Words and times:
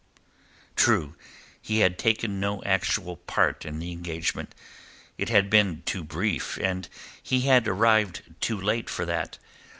True 0.75 1.15
he 1.61 1.81
had 1.81 1.99
taken 1.99 2.39
no 2.39 2.63
actual 2.63 3.17
part 3.17 3.65
in 3.65 3.77
the 3.77 3.91
engagement. 3.91 4.55
It 5.15 5.29
had 5.29 5.47
been 5.47 5.83
too 5.85 6.03
brief 6.03 6.57
and 6.57 6.89
he 7.21 7.41
had 7.41 7.67
arrived 7.67 8.23
too 8.39 8.59
late 8.59 8.89
for 8.89 9.05
that. 9.05 9.37